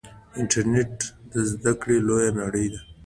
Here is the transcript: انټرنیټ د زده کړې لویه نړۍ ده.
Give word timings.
انټرنیټ 0.39 0.95
د 1.31 1.33
زده 1.51 1.71
کړې 1.81 1.97
لویه 2.07 2.31
نړۍ 2.41 2.67
ده. 2.73 2.79